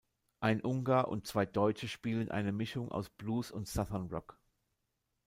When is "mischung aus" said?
2.51-3.09